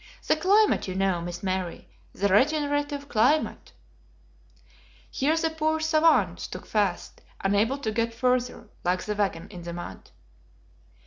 [0.25, 3.71] The climate, you know, Miss Mary, the regenerative climate"
[5.11, 9.73] Here the poor SAVANT stuck fast, unable to get further, like the wagon in the
[9.73, 10.09] mud.